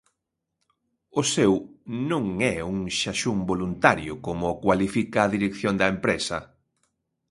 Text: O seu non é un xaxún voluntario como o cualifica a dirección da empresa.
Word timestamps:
O 1.19 1.21
seu 1.33 1.53
non 2.11 2.25
é 2.53 2.55
un 2.73 2.79
xaxún 2.99 3.37
voluntario 3.51 4.13
como 4.25 4.43
o 4.53 4.59
cualifica 4.63 5.17
a 5.21 5.31
dirección 5.35 5.73
da 5.77 5.87
empresa. 5.95 6.37